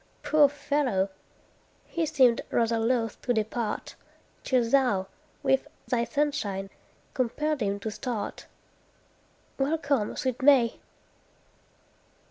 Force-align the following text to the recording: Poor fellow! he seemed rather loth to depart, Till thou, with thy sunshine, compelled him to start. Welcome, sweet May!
Poor 0.23 0.49
fellow! 0.49 1.09
he 1.85 2.07
seemed 2.07 2.41
rather 2.49 2.79
loth 2.79 3.21
to 3.21 3.35
depart, 3.35 3.93
Till 4.43 4.67
thou, 4.67 5.05
with 5.43 5.67
thy 5.87 6.05
sunshine, 6.05 6.71
compelled 7.13 7.61
him 7.61 7.79
to 7.81 7.91
start. 7.91 8.47
Welcome, 9.59 10.15
sweet 10.15 10.41
May! 10.41 10.79